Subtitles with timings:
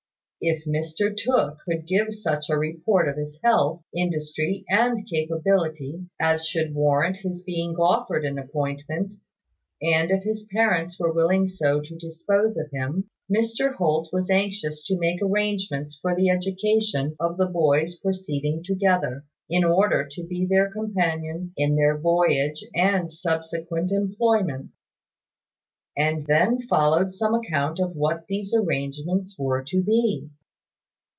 [0.43, 6.47] If Mr Tooke could give such a report of his health, industry, and capability as
[6.47, 9.13] should warrant his being offered an appointment,
[9.83, 14.83] and if his parents were willing so to dispose of him, Mr Holt was anxious
[14.87, 20.69] to make arrangements for the education of the boys proceeding together, in order to their
[20.71, 24.73] being companions in their voyage and subsequent employments.
[25.97, 30.29] And then followed some account of what these arrangements were to be.